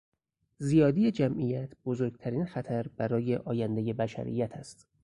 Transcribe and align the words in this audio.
زیادی 0.57 1.11
جمعیت 1.11 1.69
بزرگترین 1.85 2.45
خطر 2.45 2.87
برای 2.97 3.35
آیندهی 3.35 3.93
بشریت 3.93 4.51
است. 4.53 4.87